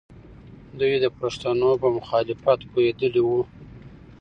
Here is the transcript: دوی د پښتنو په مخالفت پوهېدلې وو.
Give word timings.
دوی 0.79 0.93
د 1.03 1.05
پښتنو 1.19 1.69
په 1.81 1.87
مخالفت 1.97 2.59
پوهېدلې 2.71 3.21
وو. 3.27 3.41